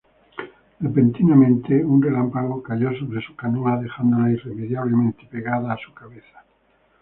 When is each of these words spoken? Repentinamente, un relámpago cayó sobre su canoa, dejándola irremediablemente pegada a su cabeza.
Repentinamente, 0.79 1.85
un 1.85 2.01
relámpago 2.01 2.63
cayó 2.63 2.91
sobre 2.97 3.21
su 3.21 3.35
canoa, 3.35 3.79
dejándola 3.79 4.31
irremediablemente 4.31 5.27
pegada 5.29 5.73
a 5.73 5.77
su 5.77 5.93
cabeza. 5.93 6.43